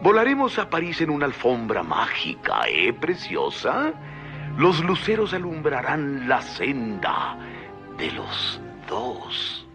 Volaremos 0.00 0.58
a 0.58 0.70
París 0.70 1.00
en 1.02 1.10
una 1.10 1.26
alfombra 1.26 1.82
mágica, 1.82 2.62
¿eh, 2.68 2.92
preciosa? 2.92 3.92
Los 4.56 4.82
luceros 4.82 5.34
alumbrarán 5.34 6.26
la 6.28 6.40
senda 6.40 7.36
de 7.98 8.10
los 8.12 8.60
dos. 8.88 9.66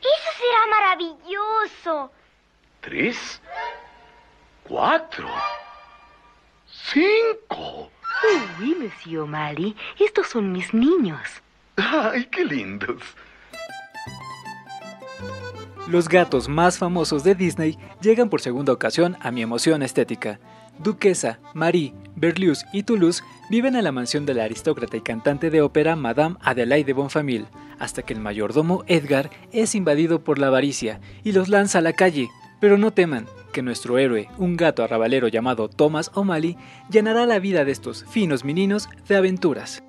Eso 0.00 0.30
será 0.38 0.66
maravilloso. 0.70 2.12
Tres, 2.80 3.40
cuatro, 4.64 5.28
cinco. 6.66 7.90
Uy, 8.60 8.74
Monsieur 8.74 9.20
O'Malley, 9.22 9.74
estos 9.98 10.28
son 10.28 10.52
mis 10.52 10.74
niños. 10.74 11.42
¡Ay, 11.76 12.26
qué 12.26 12.44
lindos! 12.44 13.02
Los 15.88 16.08
gatos 16.08 16.48
más 16.48 16.78
famosos 16.78 17.24
de 17.24 17.34
Disney 17.34 17.76
llegan 18.00 18.28
por 18.28 18.40
segunda 18.40 18.72
ocasión 18.72 19.16
a 19.20 19.32
mi 19.32 19.42
emoción 19.42 19.82
estética. 19.82 20.38
Duquesa, 20.78 21.40
Marie, 21.54 21.92
Berlioz 22.14 22.64
y 22.72 22.84
Toulouse 22.84 23.24
viven 23.50 23.74
en 23.74 23.82
la 23.82 23.90
mansión 23.90 24.24
de 24.24 24.34
la 24.34 24.44
aristócrata 24.44 24.96
y 24.96 25.00
cantante 25.00 25.50
de 25.50 25.60
ópera 25.60 25.96
Madame 25.96 26.36
Adelaide 26.40 26.86
de 26.86 26.92
Bonfamille, 26.92 27.46
hasta 27.80 28.02
que 28.02 28.14
el 28.14 28.20
mayordomo 28.20 28.84
Edgar 28.86 29.28
es 29.50 29.74
invadido 29.74 30.22
por 30.22 30.38
la 30.38 30.46
avaricia 30.46 31.00
y 31.24 31.32
los 31.32 31.48
lanza 31.48 31.78
a 31.78 31.82
la 31.82 31.94
calle. 31.94 32.30
Pero 32.60 32.78
no 32.78 32.92
teman, 32.92 33.26
que 33.52 33.62
nuestro 33.62 33.98
héroe, 33.98 34.28
un 34.38 34.56
gato 34.56 34.84
arrabalero 34.84 35.26
llamado 35.26 35.68
Thomas 35.68 36.12
O'Malley, 36.14 36.56
llenará 36.90 37.26
la 37.26 37.40
vida 37.40 37.64
de 37.64 37.72
estos 37.72 38.04
finos 38.08 38.44
meninos 38.44 38.88
de 39.08 39.16
aventuras. 39.16 39.82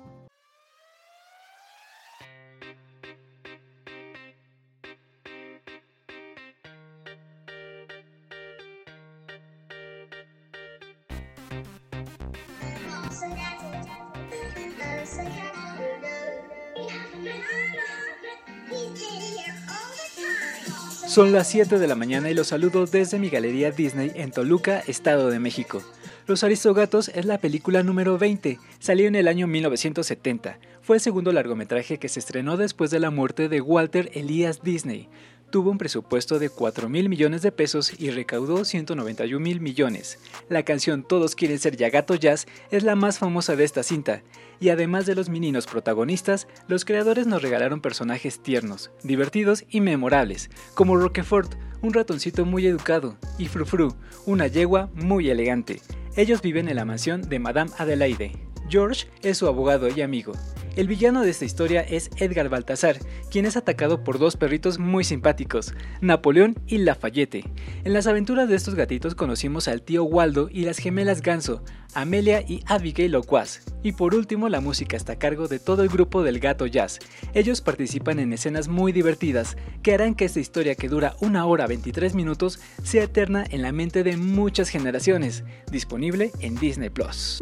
Son 21.06 21.32
las 21.32 21.48
7 21.48 21.78
de 21.78 21.86
la 21.86 21.94
mañana 21.94 22.28
y 22.28 22.34
los 22.34 22.48
saludo 22.48 22.86
desde 22.86 23.20
mi 23.20 23.30
galería 23.30 23.70
Disney 23.70 24.10
en 24.16 24.32
Toluca, 24.32 24.82
Estado 24.86 25.30
de 25.30 25.38
México. 25.38 25.80
Los 26.26 26.42
Aristogatos 26.42 27.08
es 27.08 27.24
la 27.24 27.38
película 27.38 27.82
número 27.82 28.18
20, 28.18 28.58
salió 28.80 29.06
en 29.06 29.14
el 29.14 29.28
año 29.28 29.46
1970. 29.46 30.58
Fue 30.82 30.96
el 30.96 31.00
segundo 31.00 31.30
largometraje 31.32 31.98
que 31.98 32.08
se 32.08 32.18
estrenó 32.18 32.56
después 32.56 32.90
de 32.90 32.98
la 32.98 33.10
muerte 33.10 33.48
de 33.48 33.60
Walter 33.60 34.10
Elias 34.14 34.62
Disney. 34.62 35.08
Tuvo 35.50 35.70
un 35.70 35.78
presupuesto 35.78 36.38
de 36.38 36.48
4 36.48 36.88
mil 36.88 37.08
millones 37.08 37.42
de 37.42 37.52
pesos 37.52 37.92
y 37.98 38.10
recaudó 38.10 38.64
191 38.64 39.38
mil 39.38 39.60
millones. 39.60 40.18
La 40.48 40.64
canción 40.64 41.04
Todos 41.04 41.34
quieren 41.34 41.58
ser 41.58 41.76
Yagato 41.76 42.14
Jazz 42.16 42.46
es 42.70 42.82
la 42.82 42.96
más 42.96 43.18
famosa 43.18 43.54
de 43.54 43.64
esta 43.64 43.82
cinta, 43.82 44.22
y 44.60 44.70
además 44.70 45.06
de 45.06 45.14
los 45.14 45.28
meninos 45.28 45.66
protagonistas, 45.66 46.48
los 46.68 46.84
creadores 46.84 47.26
nos 47.26 47.42
regalaron 47.42 47.80
personajes 47.80 48.42
tiernos, 48.42 48.90
divertidos 49.02 49.64
y 49.70 49.80
memorables, 49.80 50.50
como 50.74 50.96
Roquefort, 50.96 51.54
un 51.82 51.92
ratoncito 51.92 52.44
muy 52.44 52.66
educado, 52.66 53.16
y 53.38 53.46
Frufru, 53.46 53.94
una 54.26 54.46
yegua 54.46 54.90
muy 54.94 55.30
elegante. 55.30 55.80
Ellos 56.16 56.42
viven 56.42 56.68
en 56.68 56.76
la 56.76 56.84
mansión 56.84 57.22
de 57.22 57.38
Madame 57.38 57.70
Adelaide. 57.78 58.32
George 58.68 59.06
es 59.22 59.38
su 59.38 59.46
abogado 59.46 59.88
y 59.88 60.00
amigo. 60.00 60.32
El 60.76 60.88
villano 60.88 61.22
de 61.22 61.30
esta 61.30 61.44
historia 61.44 61.82
es 61.82 62.10
Edgar 62.16 62.48
Baltasar, 62.48 62.98
quien 63.30 63.46
es 63.46 63.56
atacado 63.56 64.02
por 64.02 64.18
dos 64.18 64.36
perritos 64.36 64.80
muy 64.80 65.04
simpáticos, 65.04 65.72
Napoleón 66.00 66.56
y 66.66 66.78
Lafayette. 66.78 67.44
En 67.84 67.92
las 67.92 68.08
aventuras 68.08 68.48
de 68.48 68.56
estos 68.56 68.74
gatitos 68.74 69.14
conocimos 69.14 69.68
al 69.68 69.82
tío 69.82 70.02
Waldo 70.02 70.48
y 70.50 70.64
las 70.64 70.78
gemelas 70.78 71.22
Ganso, 71.22 71.62
Amelia 71.94 72.40
y 72.40 72.64
Abigail 72.66 73.12
Loquaz. 73.12 73.60
Y 73.84 73.92
por 73.92 74.16
último, 74.16 74.48
la 74.48 74.60
música 74.60 74.96
está 74.96 75.12
a 75.12 75.18
cargo 75.18 75.46
de 75.46 75.60
todo 75.60 75.84
el 75.84 75.88
grupo 75.88 76.24
del 76.24 76.40
Gato 76.40 76.66
Jazz. 76.66 76.98
Ellos 77.34 77.60
participan 77.60 78.18
en 78.18 78.32
escenas 78.32 78.66
muy 78.66 78.90
divertidas 78.90 79.56
que 79.82 79.94
harán 79.94 80.16
que 80.16 80.24
esta 80.24 80.40
historia 80.40 80.74
que 80.74 80.88
dura 80.88 81.14
una 81.20 81.46
hora 81.46 81.68
23 81.68 82.14
minutos 82.16 82.58
sea 82.82 83.04
eterna 83.04 83.44
en 83.48 83.62
la 83.62 83.70
mente 83.70 84.02
de 84.02 84.16
muchas 84.16 84.70
generaciones. 84.70 85.44
Disponible 85.70 86.32
en 86.40 86.56
Disney 86.56 86.90
Plus. 86.90 87.40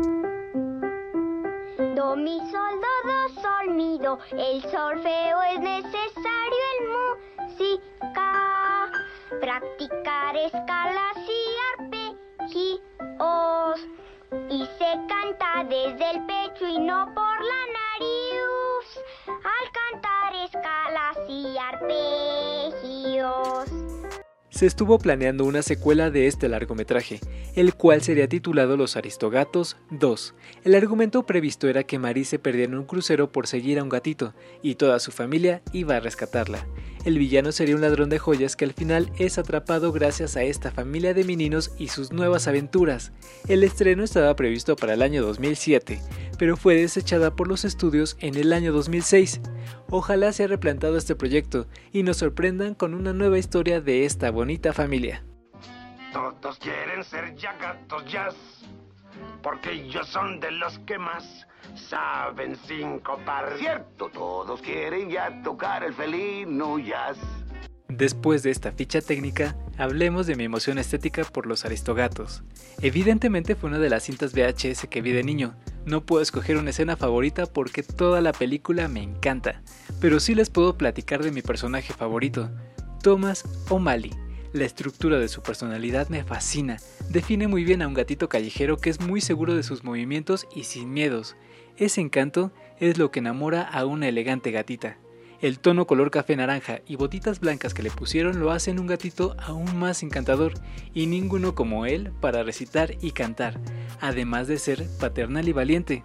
El 3.65 4.61
solfeo 4.63 5.43
es 5.53 5.61
necesario 5.61 6.63
en 6.81 6.89
música. 7.47 8.91
Practicar 9.41 10.37
escalas 10.37 11.17
y 11.29 11.57
arpegios. 11.79 12.81
Y 14.51 14.67
se 14.67 14.99
canta 15.07 15.63
desde 15.69 16.11
el 16.11 16.27
pecho 16.27 16.67
y 16.67 16.79
no 16.81 17.07
por 17.15 17.45
la 17.45 17.67
nariz. 17.79 18.99
Al 19.29 19.71
cantar 19.71 20.35
escalas 20.45 21.19
y 21.29 21.57
arpegios 21.57 22.23
se 24.63 24.67
estuvo 24.67 24.97
planeando 24.99 25.45
una 25.45 25.61
secuela 25.61 26.13
de 26.13 26.29
este 26.29 26.49
largometraje, 26.49 27.19
el 27.57 27.75
cual 27.75 28.01
sería 28.01 28.29
titulado 28.29 28.77
Los 28.77 28.95
Aristogatos 28.95 29.77
2. 29.91 30.37
El 30.63 30.77
argumento 30.77 31.27
previsto 31.27 31.67
era 31.67 31.83
que 31.83 31.99
Marie 31.99 32.25
se 32.25 32.39
perdiera 32.39 32.71
en 32.71 32.79
un 32.79 32.85
crucero 32.85 33.33
por 33.33 33.49
seguir 33.49 33.81
a 33.81 33.83
un 33.83 33.89
gatito, 33.89 34.35
y 34.63 34.77
toda 34.77 35.01
su 35.01 35.11
familia 35.11 35.63
iba 35.73 35.97
a 35.97 36.01
rescatarla. 36.01 36.65
El 37.05 37.19
villano 37.19 37.51
sería 37.51 37.75
un 37.75 37.81
ladrón 37.81 38.09
de 38.09 38.21
joyas 38.21 38.55
que 38.55 38.65
al 38.65 38.73
final 38.73 39.11
es 39.19 39.37
atrapado 39.37 39.91
gracias 39.91 40.37
a 40.37 40.45
esta 40.45 40.71
familia 40.71 41.13
de 41.13 41.25
meninos 41.25 41.73
y 41.77 41.89
sus 41.89 42.13
nuevas 42.13 42.47
aventuras. 42.47 43.11
El 43.49 43.65
estreno 43.65 44.05
estaba 44.05 44.37
previsto 44.37 44.77
para 44.77 44.95
el 44.95 45.03
año 45.03 45.25
2007, 45.25 46.01
pero 46.43 46.57
fue 46.57 46.75
desechada 46.75 47.37
por 47.37 47.47
los 47.47 47.65
estudios 47.65 48.17
en 48.19 48.35
el 48.35 48.53
año 48.53 48.73
2006. 48.73 49.41
Ojalá 49.91 50.33
se 50.33 50.43
haya 50.43 50.49
replantado 50.49 50.97
este 50.97 51.15
proyecto 51.15 51.69
y 51.93 52.03
nos 52.03 52.17
sorprendan 52.17 52.75
con 52.75 52.95
una 52.95 53.13
nueva 53.13 53.39
historia 53.39 53.81
de 53.81 54.05
esta 54.05 54.33
bonita 54.33 54.73
familia. 54.73 55.25
Todos 56.13 56.59
quieren 56.59 57.05
ser 57.05 57.37
ya 57.37 57.53
gatos 57.59 58.05
jazz, 58.07 58.35
porque 59.41 59.71
ellos 59.71 60.09
son 60.09 60.41
de 60.41 60.51
los 60.51 60.81
que 60.81 60.99
más 60.99 61.47
saben 61.77 62.57
cinco 62.67 63.21
par. 63.25 63.57
Cierto, 63.57 64.11
todos 64.13 64.61
quieren 64.63 65.11
ya 65.11 65.41
tocar 65.45 65.85
el 65.85 65.95
felino 65.95 66.77
jazz. 66.81 67.19
Después 67.89 68.43
de 68.43 68.51
esta 68.51 68.73
ficha 68.73 69.01
técnica, 69.01 69.55
hablemos 69.79 70.27
de 70.27 70.35
mi 70.35 70.43
emoción 70.43 70.79
estética 70.79 71.23
por 71.23 71.47
los 71.47 71.65
Aristogatos. 71.65 72.43
Evidentemente 72.81 73.55
fue 73.55 73.71
una 73.71 73.79
de 73.79 73.91
las 73.91 74.03
cintas 74.03 74.33
VHS 74.33 74.89
que 74.91 75.03
vi 75.03 75.13
de 75.13 75.23
niño. 75.23 75.55
No 75.85 76.07
puedo 76.07 76.23
escoger 76.23 76.59
una 76.59 76.71
escena 76.71 76.97
favorita 76.97 77.47
porque 77.47 77.83
toda 77.83 78.21
la 78.21 78.33
película 78.33 78.87
me 78.87 79.03
encanta, 79.03 79.63
pero 80.01 80.21
sí 80.21 80.35
les 80.35 80.49
puedo 80.49 80.79
platicar 80.79 81.25
de 81.25 81.33
mi 81.33 81.43
personaje 81.43 81.93
favorito, 81.93 82.51
Thomas 83.03 83.45
O'Malley. 83.69 84.13
La 84.53 84.65
estructura 84.65 85.19
de 85.19 85.29
su 85.29 85.43
personalidad 85.43 86.09
me 86.09 86.23
fascina, 86.25 86.77
define 87.09 87.49
muy 87.49 87.65
bien 87.65 87.83
a 87.83 87.89
un 87.89 87.95
gatito 87.95 88.29
callejero 88.29 88.77
que 88.77 88.91
es 88.91 89.01
muy 89.01 89.21
seguro 89.21 89.57
de 89.57 89.63
sus 89.65 89.83
movimientos 89.83 90.47
y 90.55 90.65
sin 90.65 90.93
miedos. 90.93 91.37
Ese 91.77 92.01
encanto 92.01 92.53
es 92.79 92.99
lo 92.99 93.11
que 93.11 93.19
enamora 93.19 93.63
a 93.63 93.85
una 93.85 94.09
elegante 94.09 94.53
gatita. 94.53 94.99
El 95.43 95.59
tono 95.59 95.89
color 95.89 96.13
café 96.13 96.37
naranja 96.37 96.83
y 96.87 96.95
botitas 96.95 97.41
blancas 97.41 97.75
que 97.75 97.83
le 97.83 97.91
pusieron 97.91 98.39
lo 98.39 98.53
hacen 98.53 98.79
un 98.79 98.87
gatito 98.87 99.35
aún 99.41 99.77
más 99.77 100.05
encantador 100.05 100.55
y 100.95 101.07
ninguno 101.07 101.57
como 101.57 101.85
él 101.85 102.13
para 102.21 102.45
recitar 102.45 102.95
y 103.01 103.11
cantar, 103.11 103.59
además 104.01 104.47
de 104.47 104.59
ser 104.59 104.87
paternal 105.01 105.49
y 105.49 105.53
valiente. 105.53 106.05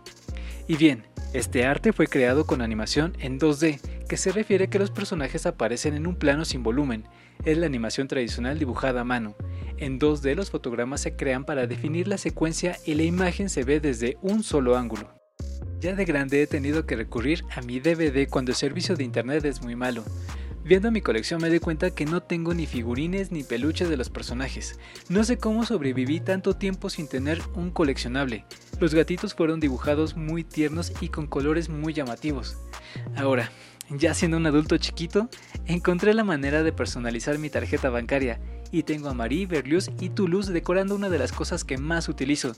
Y 0.68 0.76
bien, 0.76 1.04
este 1.34 1.68
arte 1.68 1.94
fue 1.94 2.08
creado 2.08 2.48
con 2.48 2.64
animación 2.64 3.16
en 3.20 3.40
2D, 3.40 3.80
que 4.10 4.18
se 4.18 4.32
refiere 4.32 4.66
a 4.66 4.70
que 4.72 4.80
los 4.80 4.90
personajes 4.90 5.46
aparecen 5.46 5.94
en 5.94 6.08
un 6.08 6.16
plano 6.16 6.44
sin 6.44 6.64
volumen. 6.64 7.04
Es 7.46 7.60
la 7.60 7.68
animación 7.68 8.08
tradicional 8.08 8.58
dibujada 8.58 9.02
a 9.02 9.04
mano. 9.04 9.36
En 9.78 10.00
2D 10.00 10.34
los 10.34 10.50
fotogramas 10.50 11.02
se 11.02 11.16
crean 11.16 11.46
para 11.46 11.68
definir 11.68 12.08
la 12.08 12.18
secuencia 12.18 12.78
y 12.88 12.96
la 12.96 13.04
imagen 13.04 13.50
se 13.50 13.64
ve 13.64 13.80
desde 13.80 14.18
un 14.24 14.42
solo 14.42 14.76
ángulo. 14.76 15.27
Ya 15.80 15.94
de 15.94 16.06
grande 16.06 16.42
he 16.42 16.48
tenido 16.48 16.88
que 16.88 16.96
recurrir 16.96 17.44
a 17.56 17.62
mi 17.62 17.80
DVD 17.80 18.28
cuando 18.28 18.52
el 18.52 18.56
servicio 18.56 18.96
de 18.96 19.04
internet 19.04 19.46
es 19.46 19.62
muy 19.62 19.76
malo. 19.76 20.04
Viendo 20.64 20.92
mi 20.92 21.02
colección 21.02 21.40
me 21.40 21.52
di 21.52 21.60
cuenta 21.60 21.92
que 21.92 22.06
no 22.06 22.22
tengo 22.22 22.54
ni 22.56 22.66
figurines 22.66 23.32
ni 23.32 23.44
peluches 23.44 23.88
de 23.88 23.96
los 23.96 24.10
personajes. 24.10 24.80
No 25.08 25.24
sé 25.24 25.38
cómo 25.38 25.66
sobreviví 25.66 26.20
tanto 26.20 26.56
tiempo 26.56 26.90
sin 26.90 27.08
tener 27.08 27.40
un 27.54 27.70
coleccionable. 27.70 28.44
Los 28.80 28.96
gatitos 28.96 29.36
fueron 29.36 29.60
dibujados 29.60 30.18
muy 30.18 30.44
tiernos 30.44 30.92
y 31.00 31.10
con 31.10 31.28
colores 31.28 31.70
muy 31.70 31.94
llamativos. 31.94 32.58
Ahora, 33.16 33.52
ya 33.90 34.16
siendo 34.16 34.38
un 34.38 34.48
adulto 34.48 34.78
chiquito, 34.78 35.30
encontré 35.68 36.14
la 36.16 36.24
manera 36.24 36.64
de 36.64 36.74
personalizar 36.74 37.38
mi 37.38 37.52
tarjeta 37.52 37.90
bancaria 37.90 38.40
y 38.72 38.84
tengo 38.84 39.10
a 39.10 39.14
Marie, 39.14 39.46
Berlioz 39.46 39.90
y 40.00 40.10
Toulouse 40.10 40.52
decorando 40.52 40.96
una 40.96 41.10
de 41.10 41.20
las 41.20 41.32
cosas 41.32 41.64
que 41.64 41.78
más 41.78 42.10
utilizo. 42.10 42.54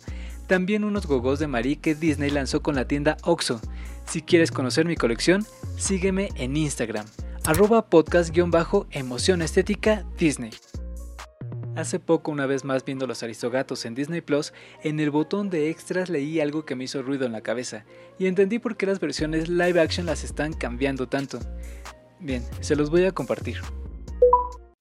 También 0.47 0.83
unos 0.83 1.05
gogos 1.05 1.39
de 1.39 1.47
Marie 1.47 1.77
que 1.77 1.95
Disney 1.95 2.29
lanzó 2.29 2.61
con 2.61 2.75
la 2.75 2.87
tienda 2.87 3.17
Oxo. 3.23 3.61
Si 4.05 4.21
quieres 4.21 4.51
conocer 4.51 4.85
mi 4.85 4.95
colección, 4.95 5.45
sígueme 5.77 6.29
en 6.35 6.57
Instagram, 6.57 7.05
arroba 7.45 7.89
podcast-emoción 7.89 9.41
estética 9.41 10.05
Disney. 10.17 10.51
Hace 11.75 11.99
poco, 11.99 12.31
una 12.31 12.45
vez 12.45 12.65
más 12.65 12.83
viendo 12.83 13.07
Los 13.07 13.23
Aristogatos 13.23 13.85
en 13.85 13.95
Disney 13.95 14.21
Plus, 14.21 14.53
en 14.83 14.99
el 14.99 15.11
botón 15.11 15.49
de 15.49 15.69
extras 15.69 16.09
leí 16.09 16.41
algo 16.41 16.65
que 16.65 16.75
me 16.75 16.83
hizo 16.83 17.01
ruido 17.01 17.25
en 17.25 17.31
la 17.31 17.41
cabeza 17.41 17.85
y 18.17 18.25
entendí 18.25 18.59
por 18.59 18.75
qué 18.75 18.85
las 18.85 18.99
versiones 18.99 19.47
live 19.47 19.79
action 19.79 20.05
las 20.05 20.23
están 20.23 20.51
cambiando 20.53 21.07
tanto. 21.07 21.39
Bien, 22.19 22.43
se 22.59 22.75
los 22.75 22.89
voy 22.89 23.05
a 23.05 23.13
compartir. 23.13 23.61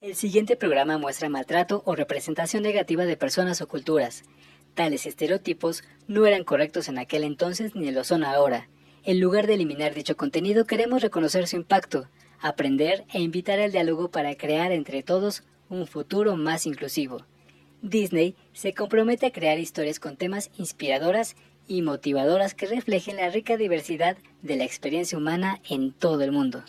El 0.09 0.15
siguiente 0.15 0.57
programa 0.57 0.97
muestra 0.97 1.29
maltrato 1.29 1.83
o 1.85 1.95
representación 1.95 2.63
negativa 2.63 3.05
de 3.05 3.19
personas 3.19 3.61
o 3.61 3.69
culturas. 3.69 4.25
Tales 4.73 5.05
estereotipos 5.05 5.85
no 6.07 6.25
eran 6.25 6.45
correctos 6.45 6.89
en 6.89 6.97
aquel 6.97 7.25
entonces 7.25 7.75
ni 7.75 7.91
lo 7.91 8.05
son 8.05 8.25
ahora. 8.25 8.71
En 9.05 9.21
lugar 9.21 9.47
de 9.47 9.53
eliminar 9.53 9.93
dicho 9.93 10.17
contenido, 10.17 10.65
queremos 10.65 11.03
reconocer 11.03 11.47
su 11.47 11.57
impacto, 11.57 12.09
aprender 12.41 13.05
e 13.13 13.21
invitar 13.21 13.61
al 13.61 13.71
diálogo 13.71 14.11
para 14.11 14.35
crear 14.35 14.73
entre 14.73 15.03
todos 15.03 15.43
un 15.69 15.87
futuro 15.87 16.37
más 16.37 16.65
inclusivo. 16.65 17.27
Disney 17.83 18.35
se 18.55 18.73
compromete 18.73 19.27
a 19.27 19.33
crear 19.33 19.59
historias 19.59 20.01
con 20.01 20.17
temas 20.17 20.51
inspiradoras 20.57 21.37
y 21.67 21.83
motivadoras 21.83 22.55
que 22.55 22.65
reflejen 22.65 23.19
la 23.19 23.29
rica 23.29 23.59
diversidad 23.59 24.17
de 24.41 24.57
la 24.57 24.65
experiencia 24.65 25.19
humana 25.19 25.61
en 25.69 25.93
todo 25.93 26.23
el 26.23 26.33
mundo. 26.33 26.65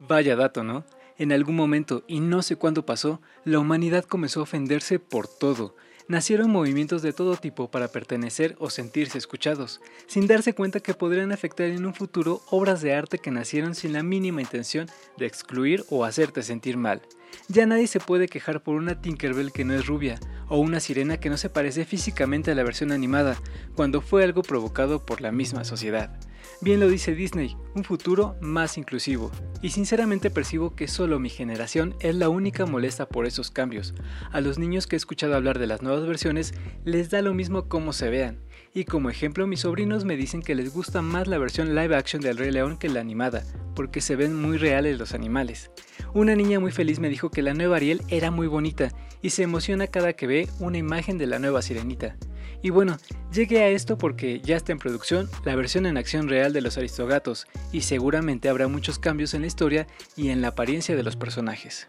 Vaya 0.00 0.36
dato, 0.36 0.62
¿no? 0.62 0.84
En 1.18 1.32
algún 1.32 1.56
momento, 1.56 2.04
y 2.06 2.20
no 2.20 2.42
sé 2.42 2.56
cuándo 2.56 2.86
pasó, 2.86 3.20
la 3.44 3.58
humanidad 3.58 4.04
comenzó 4.04 4.40
a 4.40 4.44
ofenderse 4.44 5.00
por 5.00 5.26
todo, 5.26 5.74
nacieron 6.08 6.50
movimientos 6.50 7.02
de 7.02 7.12
todo 7.12 7.36
tipo 7.36 7.70
para 7.70 7.88
pertenecer 7.88 8.56
o 8.58 8.70
sentirse 8.70 9.18
escuchados, 9.18 9.80
sin 10.06 10.26
darse 10.26 10.54
cuenta 10.54 10.80
que 10.80 10.94
podrían 10.94 11.32
afectar 11.32 11.66
en 11.66 11.84
un 11.84 11.94
futuro 11.94 12.40
obras 12.50 12.80
de 12.80 12.94
arte 12.94 13.18
que 13.18 13.30
nacieron 13.30 13.74
sin 13.74 13.92
la 13.92 14.02
mínima 14.02 14.40
intención 14.40 14.88
de 15.16 15.26
excluir 15.26 15.84
o 15.90 16.04
hacerte 16.04 16.42
sentir 16.42 16.76
mal. 16.76 17.02
Ya 17.48 17.66
nadie 17.66 17.86
se 17.86 18.00
puede 18.00 18.26
quejar 18.26 18.62
por 18.62 18.76
una 18.76 19.00
Tinkerbell 19.00 19.52
que 19.52 19.64
no 19.64 19.74
es 19.74 19.86
rubia, 19.86 20.18
o 20.48 20.58
una 20.58 20.80
sirena 20.80 21.18
que 21.18 21.28
no 21.28 21.36
se 21.36 21.50
parece 21.50 21.84
físicamente 21.84 22.50
a 22.50 22.54
la 22.54 22.62
versión 22.62 22.90
animada, 22.90 23.36
cuando 23.74 24.00
fue 24.00 24.24
algo 24.24 24.42
provocado 24.42 25.04
por 25.04 25.20
la 25.20 25.30
misma 25.30 25.64
sociedad. 25.64 26.18
Bien 26.60 26.80
lo 26.80 26.88
dice 26.88 27.14
Disney, 27.14 27.56
un 27.74 27.84
futuro 27.84 28.36
más 28.40 28.78
inclusivo. 28.78 29.30
Y 29.62 29.70
sinceramente 29.70 30.30
percibo 30.30 30.74
que 30.74 30.88
solo 30.88 31.18
mi 31.18 31.30
generación 31.30 31.94
es 32.00 32.14
la 32.14 32.28
única 32.28 32.66
molesta 32.66 33.08
por 33.08 33.26
esos 33.26 33.50
cambios. 33.50 33.94
A 34.32 34.40
los 34.40 34.58
niños 34.58 34.86
que 34.86 34.96
he 34.96 34.98
escuchado 34.98 35.36
hablar 35.36 35.58
de 35.58 35.66
las 35.66 35.82
nuevas 35.82 36.06
versiones 36.06 36.54
les 36.84 37.10
da 37.10 37.22
lo 37.22 37.34
mismo 37.34 37.68
cómo 37.68 37.92
se 37.92 38.10
vean. 38.10 38.40
Y 38.74 38.84
como 38.84 39.10
ejemplo, 39.10 39.46
mis 39.46 39.60
sobrinos 39.60 40.04
me 40.04 40.16
dicen 40.16 40.42
que 40.42 40.54
les 40.54 40.72
gusta 40.72 41.02
más 41.02 41.26
la 41.26 41.38
versión 41.38 41.74
live 41.74 41.96
action 41.96 42.20
del 42.20 42.36
Rey 42.36 42.50
León 42.50 42.76
que 42.76 42.88
la 42.88 43.00
animada, 43.00 43.44
porque 43.74 44.00
se 44.00 44.16
ven 44.16 44.34
muy 44.34 44.58
reales 44.58 44.98
los 44.98 45.14
animales. 45.14 45.70
Una 46.14 46.34
niña 46.34 46.60
muy 46.60 46.72
feliz 46.72 46.98
me 46.98 47.08
dijo 47.08 47.30
que 47.30 47.42
la 47.42 47.54
nueva 47.54 47.76
Ariel 47.76 48.02
era 48.08 48.30
muy 48.30 48.46
bonita 48.46 48.90
y 49.22 49.30
se 49.30 49.42
emociona 49.42 49.86
cada 49.86 50.12
que 50.12 50.26
ve 50.26 50.48
una 50.58 50.78
imagen 50.78 51.18
de 51.18 51.26
la 51.26 51.38
nueva 51.38 51.62
sirenita. 51.62 52.16
Y 52.60 52.70
bueno, 52.70 52.96
llegué 53.32 53.62
a 53.62 53.68
esto 53.68 53.96
porque 53.98 54.40
ya 54.40 54.56
está 54.56 54.72
en 54.72 54.78
producción 54.78 55.28
la 55.44 55.54
versión 55.54 55.86
en 55.86 55.96
acción 55.96 56.28
real 56.28 56.52
de 56.52 56.60
los 56.60 56.76
Aristogatos 56.76 57.46
y 57.70 57.82
seguramente 57.82 58.48
habrá 58.48 58.66
muchos 58.66 58.98
cambios 58.98 59.34
en 59.34 59.42
la 59.42 59.46
historia 59.46 59.86
y 60.16 60.30
en 60.30 60.42
la 60.42 60.48
apariencia 60.48 60.96
de 60.96 61.04
los 61.04 61.16
personajes. 61.16 61.88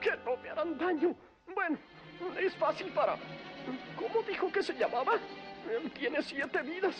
Que 0.00 0.10
no 0.24 0.36
me 0.42 0.50
harán 0.50 0.76
daño. 0.76 1.16
Bueno, 1.54 1.78
es 2.38 2.54
fácil 2.56 2.88
para... 2.92 3.16
¿Cómo 3.96 4.22
dijo 4.28 4.52
que 4.52 4.62
se 4.62 4.74
llamaba? 4.74 5.14
Él 5.70 5.90
tiene 5.92 6.22
siete 6.22 6.60
vidas. 6.62 6.96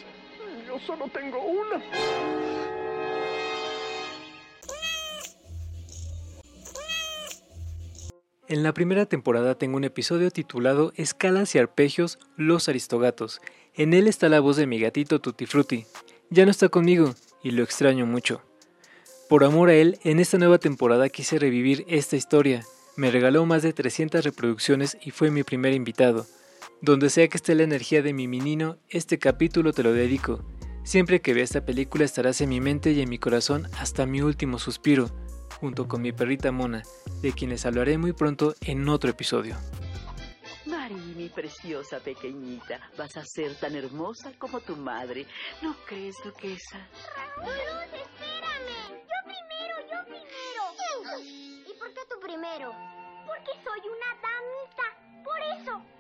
Yo 0.67 0.79
solo 0.81 1.09
tengo 1.09 1.45
una. 1.45 2.84
En 8.47 8.63
la 8.63 8.75
primera 8.75 9.07
temporada 9.07 9.55
tengo 9.55 9.79
un 9.79 9.85
episodio 9.85 10.31
titulado 10.31 10.93
Escalas 10.97 11.55
y 11.55 11.59
arpegios 11.59 12.19
Los 12.37 12.69
Aristogatos. 12.69 13.41
En 13.73 13.95
él 13.95 14.07
está 14.07 14.29
la 14.29 14.41
voz 14.41 14.59
de 14.59 14.67
mi 14.67 14.79
gatito 14.79 15.19
Tutti 15.19 15.47
Frutti. 15.47 15.87
Ya 16.29 16.45
no 16.45 16.51
está 16.51 16.69
conmigo 16.69 17.15
y 17.43 17.53
lo 17.53 17.63
extraño 17.63 18.05
mucho. 18.05 18.43
Por 19.31 19.45
amor 19.45 19.71
a 19.71 19.75
él, 19.75 19.99
en 20.05 20.21
esta 20.21 20.37
nueva 20.37 20.59
temporada 20.59 21.09
quise 21.09 21.39
revivir 21.39 21.87
esta 21.89 22.17
historia. 22.17 22.63
Me 22.97 23.11
regaló 23.11 23.47
más 23.47 23.63
de 23.63 23.73
300 23.73 24.23
reproducciones 24.23 24.99
y 25.03 25.11
fue 25.11 25.31
mi 25.31 25.43
primer 25.43 25.73
invitado. 25.73 26.27
Donde 26.83 27.09
sea 27.09 27.29
que 27.29 27.39
esté 27.39 27.55
la 27.55 27.63
energía 27.63 28.03
de 28.03 28.13
mi 28.13 28.29
menino, 28.29 28.77
este 28.91 29.19
capítulo 29.19 29.73
te 29.73 29.83
lo 29.83 29.95
dedico. 29.95 30.45
Siempre 30.83 31.23
que 31.23 31.33
vea 31.33 31.45
esta 31.45 31.65
película 31.65 32.05
estarás 32.05 32.43
en 32.43 32.51
mi 32.51 32.61
mente 32.61 32.93
y 32.93 33.01
en 33.01 33.09
mi 33.09 33.19
corazón 33.19 33.69
hasta 33.79 34.05
mi 34.05 34.21
último 34.21 34.59
suspiro 34.59 35.11
junto 35.61 35.87
con 35.89 36.03
mi 36.03 36.13
perrita 36.13 36.53
Mona, 36.53 36.83
de 37.23 37.33
quienes 37.33 37.67
hablaré 37.67 37.99
muy 37.99 38.13
pronto 38.13 38.55
en 38.61 38.89
otro 38.89 39.11
episodio. 39.11 39.57
Mari, 40.67 40.95
mi 40.95 41.29
preciosa 41.29 42.01
pequeñita, 42.01 42.81
vas 42.97 43.17
a 43.17 43.25
ser 43.25 43.55
tan 43.57 43.75
hermosa 43.75 44.33
como 44.39 44.61
tu 44.61 44.77
madre. 44.77 45.27
¿No 45.63 45.75
crees, 45.87 46.17
duquesa? 46.25 46.79
Luz, 47.39 47.49
espérame. 47.93 48.91
Yo 48.91 49.19
primero, 49.25 49.77
yo 49.91 50.05
primero. 50.05 50.63
¿Y 51.69 51.79
por 51.79 51.89
qué 51.93 52.01
tú 52.09 52.21
primero? 52.21 52.73
Porque 53.27 53.53
soy 53.63 53.81
una 53.89 54.11
damita. 54.23 54.87
Por 55.25 55.41
eso. 55.61 55.94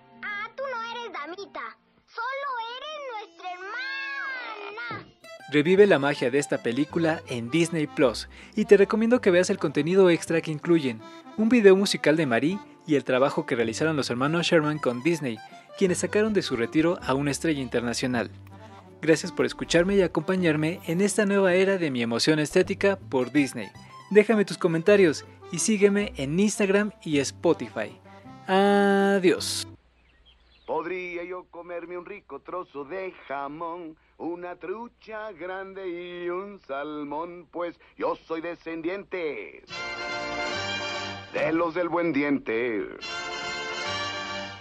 Revive 5.54 5.86
la 5.86 6.00
magia 6.00 6.32
de 6.32 6.40
esta 6.40 6.64
película 6.64 7.22
en 7.28 7.48
Disney 7.48 7.86
Plus 7.86 8.28
y 8.56 8.64
te 8.64 8.76
recomiendo 8.76 9.20
que 9.20 9.30
veas 9.30 9.50
el 9.50 9.58
contenido 9.58 10.10
extra 10.10 10.40
que 10.40 10.50
incluyen 10.50 11.00
un 11.36 11.48
video 11.48 11.76
musical 11.76 12.16
de 12.16 12.26
Marie 12.26 12.58
y 12.88 12.96
el 12.96 13.04
trabajo 13.04 13.46
que 13.46 13.54
realizaron 13.54 13.94
los 13.94 14.10
hermanos 14.10 14.48
Sherman 14.48 14.80
con 14.80 15.04
Disney, 15.04 15.38
quienes 15.78 15.98
sacaron 15.98 16.32
de 16.32 16.42
su 16.42 16.56
retiro 16.56 16.98
a 17.02 17.14
una 17.14 17.30
estrella 17.30 17.62
internacional. 17.62 18.32
Gracias 19.00 19.30
por 19.30 19.46
escucharme 19.46 19.94
y 19.94 20.02
acompañarme 20.02 20.80
en 20.88 21.00
esta 21.00 21.24
nueva 21.24 21.54
era 21.54 21.78
de 21.78 21.92
mi 21.92 22.02
emoción 22.02 22.40
estética 22.40 22.96
por 22.96 23.30
Disney. 23.30 23.68
Déjame 24.10 24.44
tus 24.44 24.58
comentarios 24.58 25.24
y 25.52 25.60
sígueme 25.60 26.14
en 26.16 26.40
Instagram 26.40 26.90
y 27.04 27.20
Spotify. 27.20 27.96
Adiós. 28.48 29.68
Podría 30.66 31.24
yo 31.24 31.44
comerme 31.50 31.98
un 31.98 32.06
rico 32.06 32.40
trozo 32.40 32.84
de 32.84 33.12
jamón, 33.28 33.96
una 34.16 34.56
trucha 34.56 35.30
grande 35.32 35.86
y 35.86 36.30
un 36.30 36.58
salmón, 36.60 37.46
pues 37.50 37.78
yo 37.98 38.16
soy 38.16 38.40
descendiente 38.40 39.62
de 41.34 41.52
los 41.52 41.74
del 41.74 41.90
buen 41.90 42.14
diente. 42.14 42.88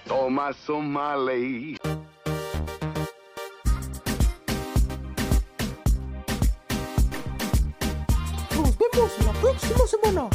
Thomas 0.05 0.69
O'Malley. 0.69 1.77
Nos 8.55 8.77
vemos 8.77 9.25
la 9.25 9.31
próxima 9.39 9.87
semana. 9.87 10.29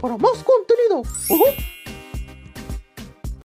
Para 0.00 0.16
más 0.16 0.42
contenido. 0.42 1.02